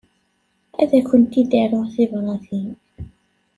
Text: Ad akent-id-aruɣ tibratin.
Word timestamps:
Ad 0.81 0.91
akent-id-aruɣ 0.99 1.85
tibratin. 1.93 2.69